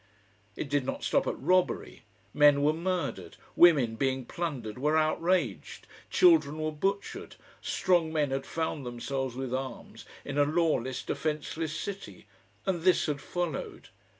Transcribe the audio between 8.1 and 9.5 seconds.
men had found themselves